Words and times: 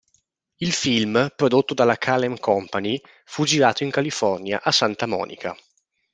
Il 0.55 0.71
film, 0.73 1.31
prodotto 1.35 1.75
dalla 1.75 1.95
Kalem 1.95 2.39
Company, 2.39 2.99
fu 3.23 3.45
girato 3.45 3.83
in 3.83 3.91
California, 3.91 4.63
a 4.63 4.71
Santa 4.71 5.05
Monica. 5.05 5.55